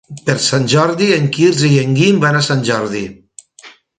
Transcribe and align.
Per 0.27 0.35
Sant 0.45 0.63
Jordi 0.71 1.09
en 1.17 1.27
Quirze 1.35 1.69
i 1.75 1.77
en 1.83 1.93
Guim 1.99 2.19
van 2.25 2.39
a 2.39 2.43
Sant 2.47 2.65
Jordi. 2.73 3.05